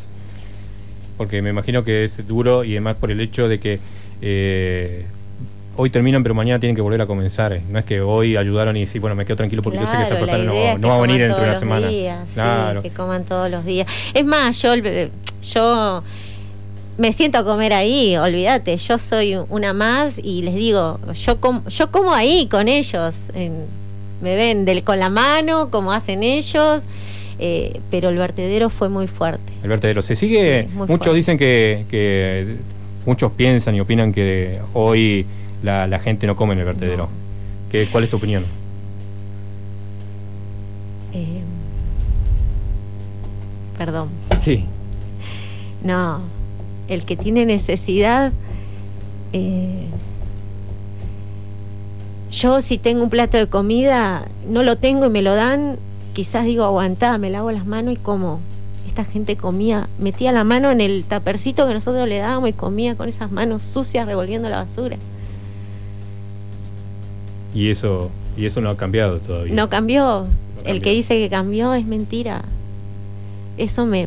[1.23, 3.79] Porque me imagino que es duro y además por el hecho de que
[4.21, 5.07] eh,
[5.77, 7.61] hoy terminan, pero mañana tienen que volver a comenzar.
[7.71, 10.03] No es que hoy ayudaron y decir, bueno, me quedo tranquilo porque yo sé que
[10.03, 11.89] esa persona no, va a venir dentro de una semana.
[12.35, 12.83] claro.
[12.83, 13.87] que coman todos los días.
[14.13, 16.03] Es más, yo, yo
[16.99, 21.69] me siento a comer ahí, olvídate, yo soy una más y les digo, yo, como,
[21.69, 23.15] yo como ahí con ellos.
[24.21, 26.83] me ven del, con la mano, como hacen ellos.
[27.45, 29.53] Eh, pero el vertedero fue muy fuerte.
[29.65, 32.55] El vertedero se sigue, muchos dicen que, que,
[33.05, 35.27] muchos piensan y opinan que hoy
[35.61, 37.09] la, gente no come en el vertedero.
[37.69, 38.45] ¿Qué, ¿Cuál es tu opinión?
[41.13, 41.41] Eh,
[43.77, 44.09] perdón.
[44.41, 44.67] Sí.
[45.83, 46.21] No,
[46.87, 48.31] el que tiene necesidad,
[49.33, 49.87] eh,
[52.31, 55.77] yo si tengo un plato de comida, no lo tengo y me lo dan,
[56.13, 58.41] quizás digo, aguantá, me lavo las manos y como.
[58.87, 62.95] Esta gente comía, metía la mano en el tapercito que nosotros le dábamos y comía
[62.95, 64.97] con esas manos sucias revolviendo la basura.
[67.55, 69.55] Y eso, y eso no ha cambiado todavía.
[69.55, 70.27] No cambió.
[70.65, 72.43] El que dice que cambió es mentira.
[73.57, 74.07] Eso me,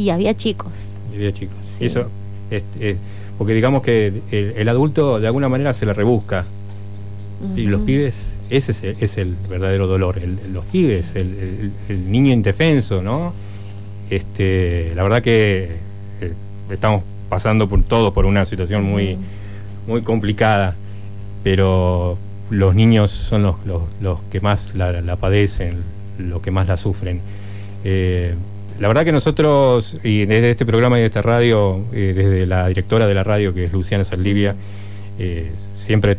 [0.00, 0.72] y había chicos.
[1.12, 1.56] Y había chicos.
[1.78, 2.06] Eso
[2.50, 2.64] es,
[3.36, 6.44] porque digamos que el, adulto de alguna manera se le rebusca.
[7.56, 10.20] Y los pibes, ese es el, verdadero dolor.
[10.52, 11.72] los pibes, el,
[12.10, 13.32] niño indefenso, ¿no?
[14.10, 15.68] Este, la verdad que
[16.20, 16.32] eh,
[16.70, 19.16] estamos pasando por todos por una situación muy,
[19.86, 20.74] muy complicada
[21.42, 22.18] pero
[22.50, 23.56] los niños son los,
[24.00, 25.78] los, que más la, padecen,
[26.18, 27.20] los que más la sufren.
[27.84, 28.34] Eh,
[28.78, 32.68] la verdad que nosotros, y desde este programa y de esta radio, eh, desde la
[32.68, 34.54] directora de la radio, que es Luciana Saldivia,
[35.18, 36.16] eh, siempre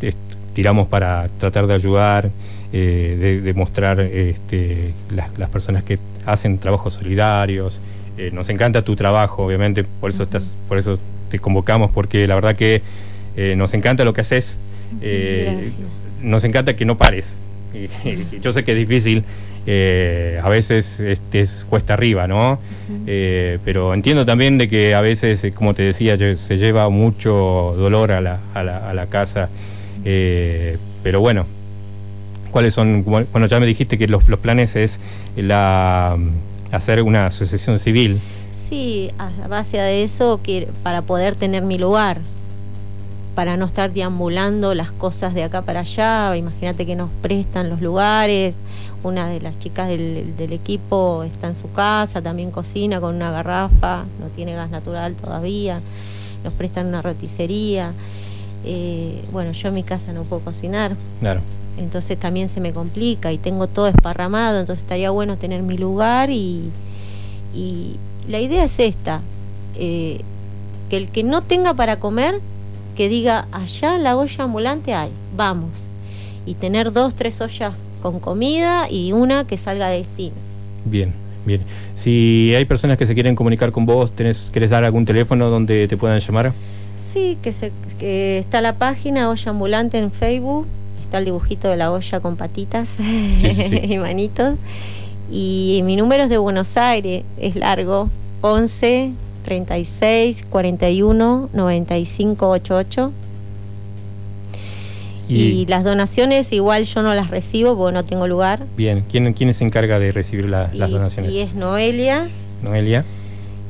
[0.54, 2.30] tiramos para tratar de ayudar,
[2.72, 7.80] de, mostrar este, las, personas que hacen trabajos solidarios.
[8.32, 10.98] nos encanta tu trabajo, obviamente, por eso, estás, por eso
[11.30, 12.82] te convocamos, porque la verdad que
[13.56, 14.58] nos encanta lo que haces.
[15.02, 15.72] Eh,
[16.22, 17.36] nos encanta que no pares.
[18.42, 19.24] yo sé que es difícil,
[19.66, 22.60] eh, a veces este, es cuesta arriba, ¿no?
[23.08, 28.12] Eh, pero entiendo también de que a veces, como te decía, se lleva mucho dolor
[28.12, 29.50] a la, a la, a la casa.
[30.04, 31.46] Pero bueno,
[32.52, 33.04] ¿cuáles son?
[33.04, 35.00] Bueno, ya me dijiste que los, planes es
[35.36, 36.18] la
[36.72, 38.20] hacer una asociación civil.
[38.52, 42.20] Sí, a base de eso, que, para poder tener mi lugar
[43.36, 46.36] para no estar deambulando las cosas de acá para allá.
[46.36, 48.58] Imagínate que nos prestan los lugares.
[49.04, 54.06] Una de las chicas del, equipo está en su casa, también cocina con una garrafa,
[54.20, 55.80] no tiene gas natural todavía.
[56.44, 57.94] Nos prestan una roticería.
[58.66, 60.96] Eh, bueno, yo en mi casa no puedo cocinar.
[61.20, 61.42] Claro.
[61.78, 66.30] Entonces también se me complica y tengo todo esparramado, entonces estaría bueno tener mi lugar
[66.30, 66.70] y,
[68.28, 69.22] la idea es esta,
[69.78, 70.22] eh,
[70.90, 72.40] que el que no tenga para comer
[72.96, 75.72] que diga, allá en la olla ambulante hay, vamos.
[76.46, 80.36] Y tener dos, tres ollas con comida y una que salga de destino.
[80.86, 81.14] Bien,
[81.46, 81.62] bien.
[81.96, 85.88] Si hay personas que se quieren comunicar con vos, ¿tenés, ¿querés dar algún teléfono donde
[85.88, 86.54] te puedan llamar?
[87.02, 90.68] Sí, que, se, que está la página Olla Ambulante en Facebook,
[91.02, 94.56] está el dibujito de la olla con patitas y manitos.
[95.32, 98.10] Y mi número es de Buenos Aires, es largo,
[98.42, 99.12] 11
[99.44, 103.12] 36 41 95 88.
[105.30, 108.66] Y, las donaciones igual yo no las recibo porque no tengo lugar.
[108.76, 111.32] Bien, ¿quién, quién se encarga de recibir las donaciones?
[111.32, 112.28] Y es Noelia.
[112.62, 113.06] Noelia.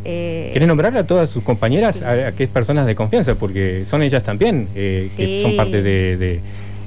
[0.03, 3.35] Eh, ¿Quieres nombrar a todas sus compañeras, a, qué personas de confianza?
[3.35, 6.41] Porque son ellas también, eh, que son parte de,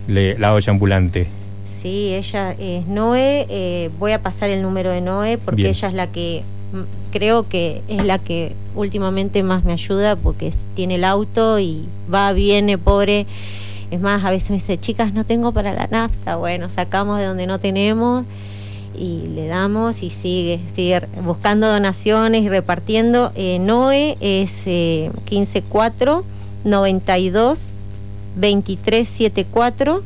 [0.08, 1.26] la olla ambulante.
[1.64, 3.46] Sí, ella es Noé.
[3.48, 6.42] Eh, voy a pasar el número de Noé porque ella es la que
[7.12, 12.32] creo que es la que últimamente más me ayuda porque tiene el auto y va,
[12.32, 13.26] viene, pobre.
[13.90, 16.36] Es más, a veces me dice, chicas, no tengo para la nafta.
[16.36, 18.24] Bueno, sacamos de donde no tenemos
[18.98, 23.32] y le damos y sigue, sigue buscando donaciones y repartiendo.
[23.34, 26.24] Eh, Noe es eh, 154
[26.64, 27.58] 92
[28.36, 30.02] 2374.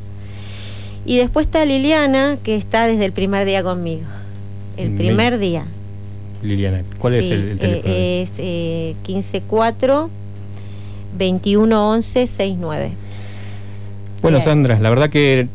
[1.06, 4.02] Y después está Liliana, que está desde el primer día conmigo.
[4.76, 5.64] El primer día.
[6.42, 7.94] Liliana, ¿cuál es el, eh, teléfono?
[7.94, 10.10] es eh, 154
[11.18, 12.92] 2111 69.
[14.22, 14.40] Bueno.
[14.40, 15.48] Sandra, la verdad que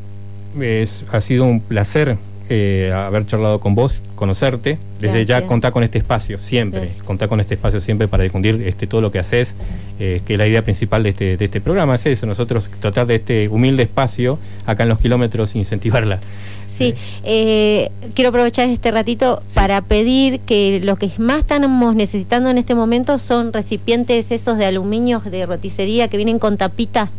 [0.59, 2.17] es- ha sido un placer
[2.49, 4.77] eh, haber charlado con vos, conocerte.
[4.99, 6.81] Desde ya contar con este espacio, siempre.
[6.81, 7.03] Gracias.
[7.03, 9.53] Contar con este espacio siempre para difundir este, todo lo que haces,
[9.99, 11.95] eh, que la idea principal de este, de este programa.
[11.95, 16.19] Es eso, nosotros tratar de este humilde espacio acá en los kilómetros, incentivarla.
[16.67, 22.57] Sí, eh, quiero aprovechar este ratito para pedir que lo que más estamos necesitando en
[22.57, 27.09] este momento son recipientes esos de aluminio de roticería que vienen con tapita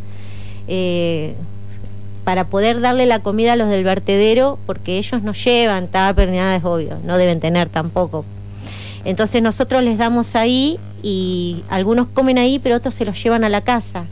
[0.67, 1.35] eh,
[2.25, 6.39] para poder darle la comida a los del vertedero, porque ellos no llevan tupper ni
[6.39, 8.25] nada, es obvio, no deben tener tampoco.
[9.05, 13.51] Entonces nosotros les damos ahí y algunos comen ahí, pero otros se los llevan a
[13.51, 14.07] la casa.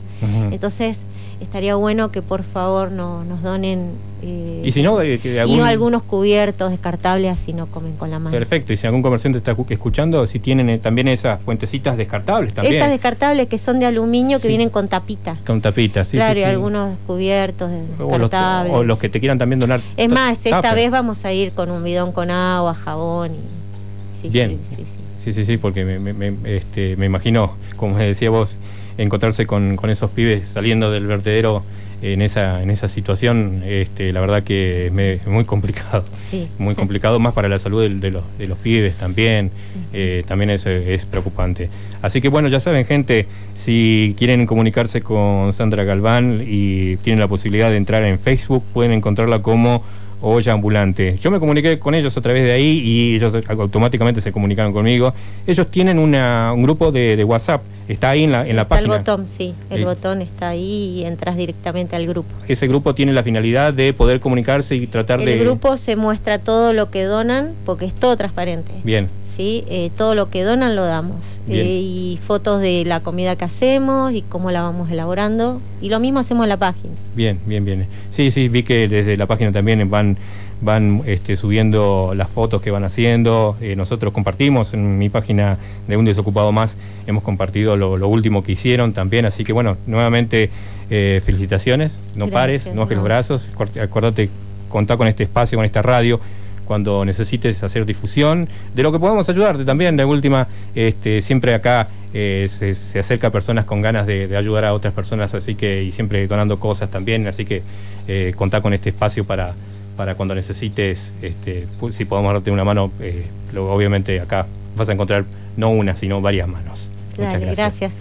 [0.53, 1.01] Entonces
[1.43, 3.91] estaría bueno que por favor no, nos donen
[4.25, 8.21] eh, y si no, eh, que y algunos cubiertos descartables así no comen con la
[8.21, 8.31] mano.
[8.37, 12.55] Perfecto, y si algún comerciante está cu- escuchando, si tienen eh, también esas fuentecitas descartables
[12.55, 12.77] también.
[12.77, 14.49] Esas descartables que son de aluminio que Sí.
[14.49, 15.37] vienen con tapita.
[15.45, 16.49] Con tapitas, sí, claro, sí, y sí.
[16.51, 18.73] algunos cubiertos de- o los, descartables.
[18.75, 19.81] o los que te quieran también donar.
[19.97, 20.75] Es más, esta tupper.
[20.77, 24.23] vez vamos a ir con un bidón con agua, jabón y...
[24.23, 24.51] sí, Bien.
[24.51, 24.85] sí, sí, sí.
[25.25, 28.59] Sí, sí, sí, porque me, me- me- este, me imagino, como decía vos,
[28.99, 31.63] encontrarse con, con esos pibes saliendo del vertedero
[32.03, 36.05] en esa, en esa situación, este, la verdad que me- es muy complicado.
[36.13, 36.49] Sí.
[36.59, 39.53] Muy complicado, más para la salud del- de, los, de los pibes también,
[39.93, 41.69] eh, también es, es preocupante.
[42.03, 47.29] Así que bueno, ya saben gente, si quieren comunicarse con Sandra Galván y tienen la
[47.29, 49.85] posibilidad de entrar en Facebook, pueden encontrarla como
[50.23, 51.17] Olla Ambulante.
[51.21, 55.13] Yo me comuniqué con ellos a través de ahí y ellos automáticamente se comunicaron conmigo.
[55.47, 58.77] Ellos tienen una- un grupo de, de WhatsApp, está ahí en la, en la Está
[58.77, 58.95] página.
[58.95, 59.85] el botón, sí, el Sí.
[59.85, 62.31] botón está ahí y entras directamente al grupo.
[62.49, 65.39] Ese grupo tiene la finalidad de poder comunicarse y tratar El de...
[65.39, 68.71] grupo se muestra todo lo que donan porque es todo transparente.
[68.85, 69.65] Bien, ¿sí?
[69.69, 71.17] Eh, todo lo que donan lo damos.
[71.49, 75.61] Eh, y fotos de la comida que hacemos y cómo la vamos elaborando.
[75.81, 76.95] Y lo mismo hacemos en la página.
[77.17, 77.87] Bien, bien, bien.
[78.11, 80.17] Sí, sí, vi que desde la página también van,
[80.61, 83.57] van este, subiendo las fotos que van haciendo.
[83.61, 85.59] Eh, nosotros compartimos en mi página
[85.89, 86.77] de Un Desocupado Más,
[87.07, 89.25] hemos compartido lo, lo último que hicieron también.
[89.25, 90.51] Así que bueno, nuevamente
[90.91, 93.51] eh, felicitaciones, no Gracias, pares, no bajes los brazos.
[93.81, 94.29] Acuérdate-
[94.69, 96.19] contar con este espacio, con esta radio
[96.65, 99.97] cuando necesites hacer difusión, de lo que podamos ayudarte también.
[99.97, 104.37] De última, este, siempre acá eh, se, se acerca a personas con ganas de, de
[104.37, 107.63] ayudar a otras personas, así que, y siempre donando cosas también, así que
[108.09, 109.55] eh, contá con este espacio para,
[109.97, 114.47] para cuando necesites, este, si podemos darte una mano, eh, lo- obviamente acá
[114.77, 115.25] vas a encontrar
[115.57, 116.89] no una, sino varias manos.
[117.19, 117.93] Muchas Dale, gracias.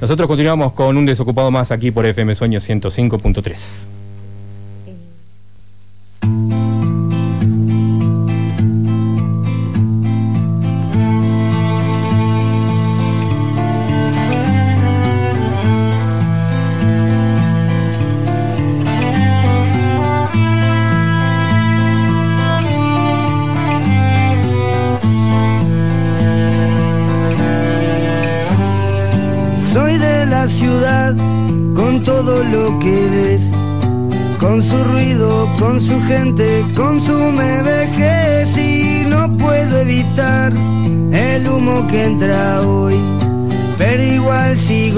[0.00, 3.84] Nosotros continuamos con un desocupado más aquí por FM Sueño 105.3.
[6.22, 6.57] Soy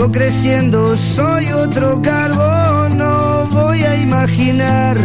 [0.00, 4.96] sigo creciendo, soy otro carbón, no voy a imaginar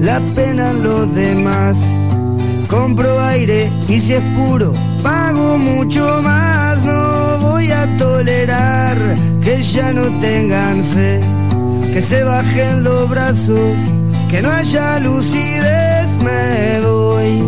[0.00, 1.80] la pena en los demás.
[2.66, 4.74] Compro aire y si es puro,
[5.04, 6.82] pago mucho más.
[6.84, 8.98] No voy a tolerar
[9.40, 11.20] que ya no tengan fe,
[11.92, 13.76] que se bajen los brazos,
[14.30, 16.18] que no haya lucidez.
[16.24, 17.40] Me voy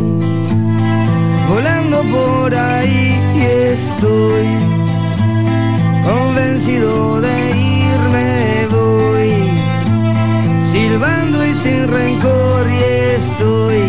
[1.49, 3.41] volando por ahí y
[3.73, 4.72] estoy
[6.05, 8.67] convencido de irme.
[8.71, 9.51] Voy
[10.71, 12.79] silbando y sin rencor y
[13.17, 13.83] estoy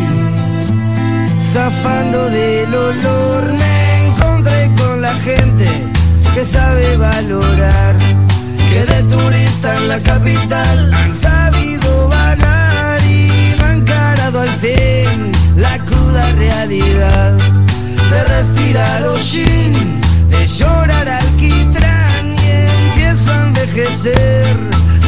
[1.41, 3.53] zafando del olor.
[3.53, 5.67] Me encontré con la gente
[6.33, 7.95] que sabe valorar,
[8.57, 15.77] que de turista en la capital han sabido vagar y han encarado al fin la
[15.79, 17.37] cruda realidad
[18.09, 21.92] de respirar hollín, de llorar alquitrán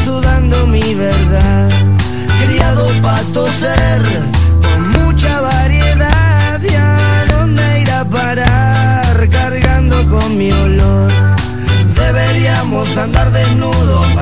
[0.04, 1.70] sudando mi verdad,
[2.44, 4.02] criado para toser
[4.64, 6.60] con mucha variedad.
[6.64, 11.12] Y a dónde ir a parar cargando con mi olor.
[11.96, 14.18] Deberíamos andar desnudos,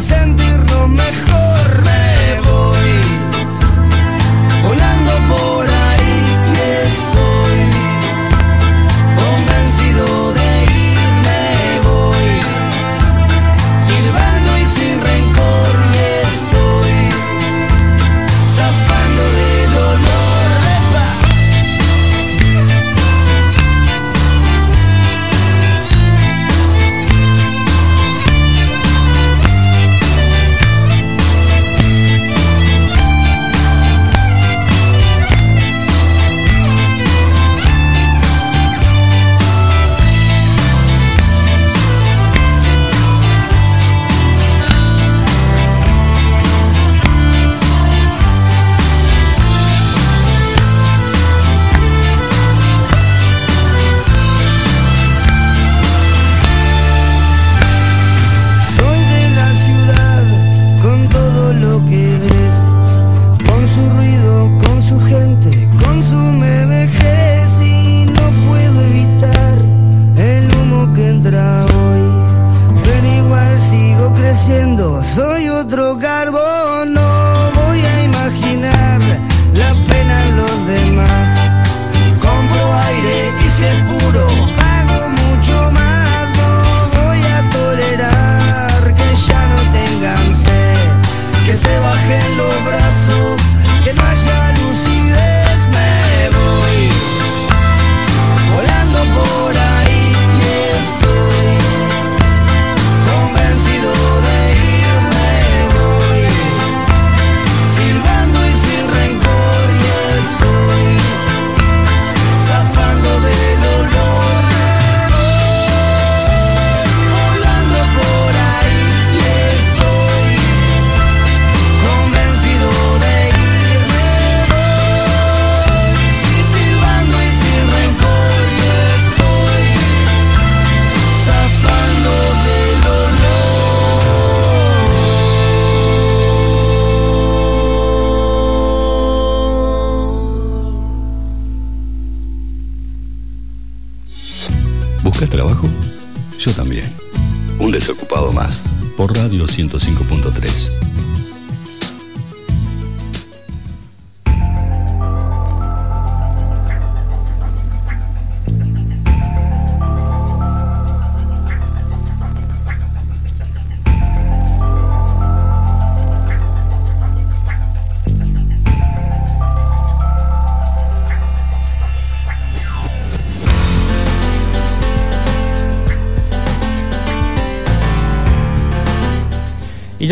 [148.98, 150.93] Por Radio 105.3.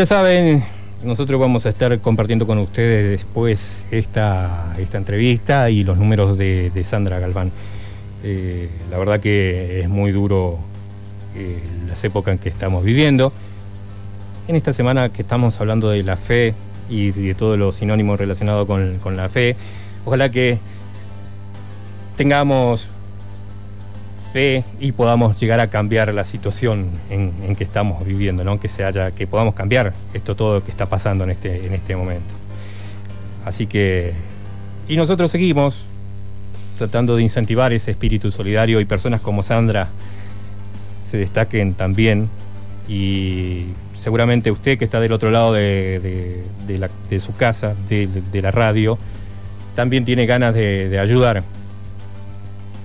[0.02, 0.64] ya saben,
[1.04, 6.72] nosotros vamos a estar compartiendo con ustedes después esta, esta entrevista y los números de,
[6.84, 7.52] Sandra Galván.
[8.24, 10.58] Eh, la verdad que es muy duro
[11.36, 13.32] eh, las épocas en que estamos viviendo.
[14.48, 16.56] En esta semana que estamos hablando de la fe
[16.90, 19.56] y de todos los sinónimos relacionados con, con la fe,
[20.04, 20.58] ojalá que
[22.16, 22.90] tengamos
[24.32, 28.60] fe y podamos llegar a cambiar la situación en, que estamos viviendo, ¿no?
[28.60, 31.96] que se haya, que podamos cambiar esto todo que está pasando en este, en este
[31.96, 32.34] momento.
[33.46, 34.14] Así que,
[34.88, 35.88] y nosotros seguimos
[36.78, 39.90] tratando de incentivar ese espíritu solidario y personas como Sandra
[41.06, 42.30] se destaquen también
[42.88, 46.44] y seguramente usted que está del otro lado de,
[47.20, 48.98] su casa, de, la radio,
[49.76, 51.44] también tiene ganas de ayudar.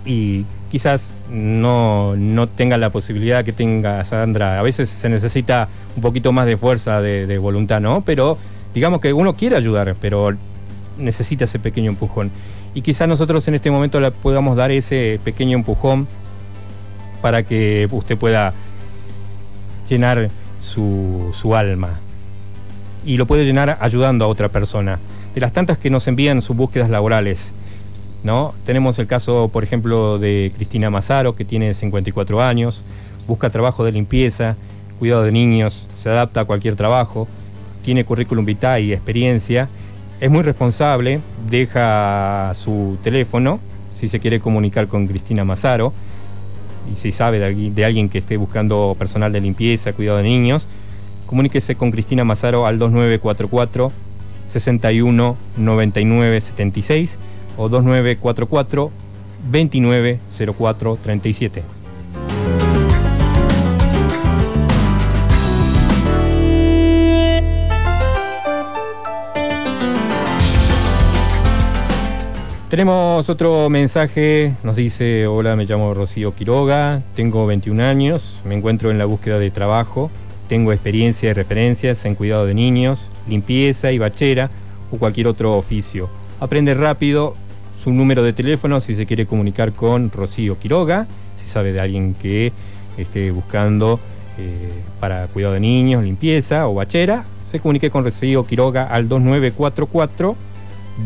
[0.05, 2.14] Y quizás no,
[2.56, 4.58] tenga la posibilidad que tenga Sandra.
[4.58, 8.02] A veces se necesita un poquito más de fuerza, de, voluntad, ¿no?
[8.02, 8.38] Pero
[8.74, 10.34] digamos que uno quiere ayudar, pero
[10.98, 12.30] necesita ese pequeño empujón.
[12.74, 16.06] Y quizás nosotros en este momento le podamos dar ese pequeño empujón
[17.22, 18.52] para que usted pueda
[19.88, 20.28] llenar
[20.60, 22.00] su, su alma.
[23.04, 24.98] Y lo puede llenar ayudando a otra persona.
[25.34, 27.52] De las tantas que nos envían sus búsquedas laborales,
[28.27, 28.53] ¿no?
[28.66, 32.83] Tenemos el caso, por ejemplo, de Cristina Mazaro, que tiene 54 años,
[33.27, 34.57] busca trabajo de limpieza,
[34.99, 37.29] cuidado de niños, se adapta a cualquier trabajo,
[37.83, 39.68] tiene currículum vitae y experiencia,
[40.20, 43.61] es muy responsable, deja su teléfono
[43.95, 45.93] si se quiere comunicar con Cristina Mazaro
[46.93, 50.66] y si sabe de, alguien que esté buscando personal de limpieza, cuidado de niños,
[51.27, 53.93] comuníquese con Cristina Mazaro al 2944
[54.49, 57.18] 61 99 76
[57.57, 58.90] o 2944
[59.50, 61.62] 290437.
[72.68, 78.90] Tenemos otro mensaje, nos dice, hola, me llamo Rocío Quiroga, tengo 21 años, me encuentro
[78.90, 80.11] en la búsqueda de trabajo,
[80.48, 84.50] tengo experiencia y referencias en cuidado de niños, limpieza y bachera
[84.90, 86.09] o cualquier otro oficio.
[86.40, 87.34] Aprende rápido
[87.79, 91.07] su número de teléfono si se quiere comunicar con Rocío Quiroga,
[91.37, 92.53] si sabe de alguien que
[92.97, 94.01] esté buscando
[94.39, 94.70] eh,
[95.01, 100.37] para cuidado de niños, limpieza o bachera, se comunique con Rocío Quiroga al 2944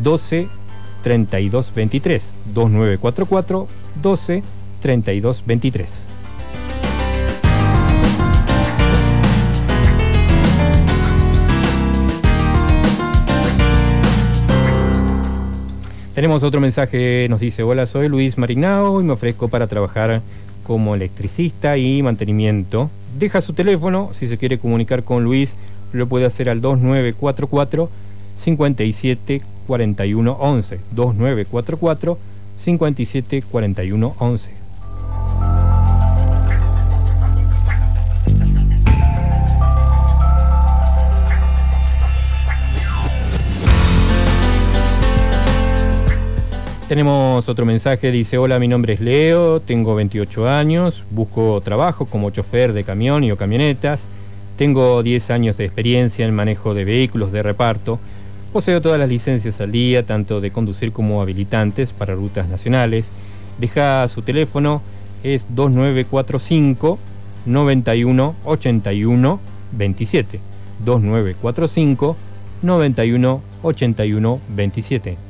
[0.02, 0.48] 12
[1.02, 2.32] 32 23.
[2.54, 3.68] 2944
[4.02, 4.42] 12
[4.80, 6.09] 32 23.
[16.14, 20.22] Tenemos otro mensaje, nos dice, hola, soy Luis Marinao y me ofrezco para trabajar
[20.64, 22.90] como electricista y mantenimiento.
[23.16, 25.54] Deja su teléfono, si se quiere comunicar con Luis,
[25.92, 27.88] lo puede hacer al 2944
[28.34, 30.80] 57 41 11.
[30.90, 32.18] 2944
[32.56, 33.44] 57
[46.90, 52.30] Tenemos otro mensaje, dice, hola, mi nombre es Leo, tengo 28 años, busco trabajo como
[52.30, 54.02] chofer de camión y o camionetas,
[54.56, 58.00] tengo 10 años de experiencia en manejo de vehículos de reparto,
[58.52, 63.08] poseo todas las licencias al día, tanto de conducir como habilitantes para rutas nacionales,
[63.58, 64.82] deja su teléfono,
[65.22, 66.98] es 2945
[67.46, 70.40] 91 81 27,
[70.84, 72.16] 2945
[72.62, 75.29] 91 81 27.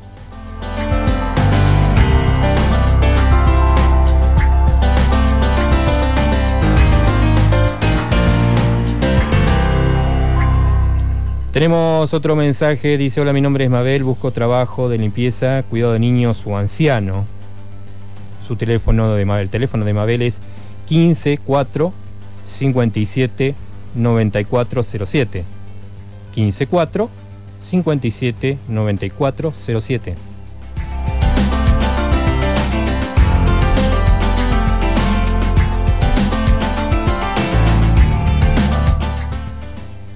[11.53, 15.98] Tenemos otro mensaje, dice, hola, mi nombre es Mabel, busco trabajo de limpieza, cuidado de
[15.98, 17.24] niños o anciano.
[18.46, 20.40] Su teléfono de Mabel, el teléfono de Mabel es
[20.86, 21.92] 154
[22.46, 23.57] 57
[23.96, 25.44] 9407.
[26.34, 27.11] 154
[27.61, 30.14] 57 9407.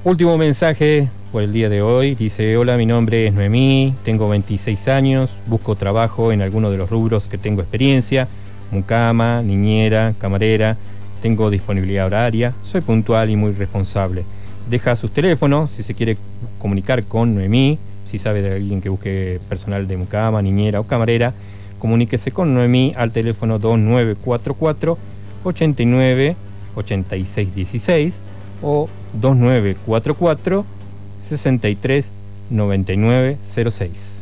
[0.05, 1.09] Último mensaje
[1.43, 2.15] el día de hoy.
[2.15, 6.91] Dice, hola, mi nombre es Noemí, tengo 26 años, busco trabajo en alguno de los
[6.91, 8.29] rubros que tengo experiencia,
[8.71, 10.77] mucama, niñera, camarera,
[11.21, 14.25] tengo disponibilidad horaria, soy puntual y muy responsable.
[14.71, 16.17] Deja sus teléfonos si se quiere
[16.59, 21.35] comunicar con Noemí, si sabe de alguien que busque personal de mucama, niñera o camarera,
[21.79, 24.99] comuníquese con Noemí al teléfono 2944
[25.43, 26.37] 89
[26.77, 28.21] 8616
[28.63, 30.65] o 2944
[31.29, 32.11] 63
[32.51, 33.39] 99
[33.71, 34.14] 06.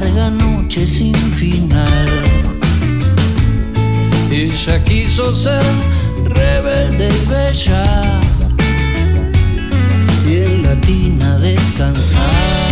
[0.00, 2.08] larga noche sin final.
[4.30, 5.62] Ella quiso ser
[6.24, 8.20] rebelde y bella
[10.26, 12.69] y en la tina descansar.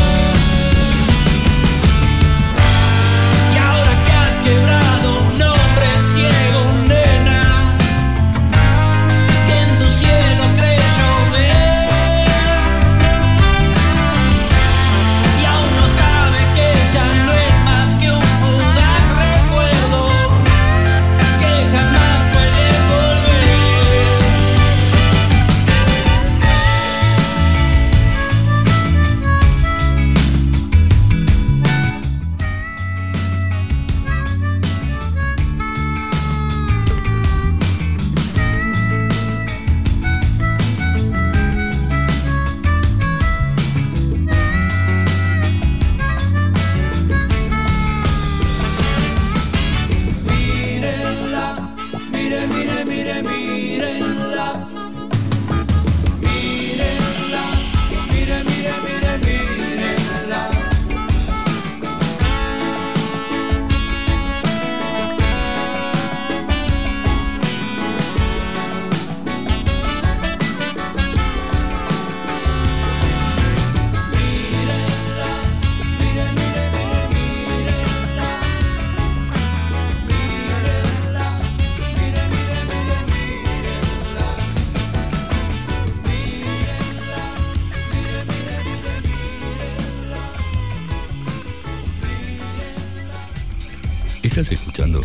[94.38, 95.00] Estás escuchando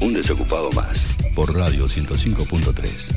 [0.00, 3.14] Un Desocupado Más por Radio 105.3.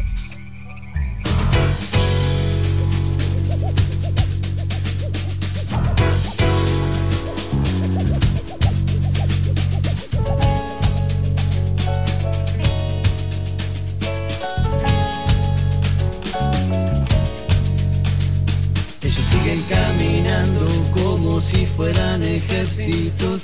[19.04, 23.41] Ellos siguen caminando como si fueran ejércitos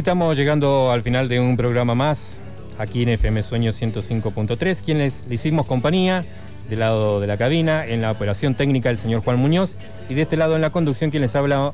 [0.00, 2.38] estamos llegando al final de un programa más
[2.78, 6.24] aquí en FM Sueño 105.3, quienes le hicimos compañía
[6.70, 9.76] del lado de la cabina, en la operación técnica el señor Juan Muñoz
[10.08, 11.72] y de este lado en la conducción quien les habla,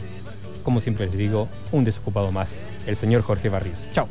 [0.64, 2.57] como siempre les digo, un desocupado más,
[2.89, 3.89] el señor Jorge Barrios.
[3.93, 4.09] Chao.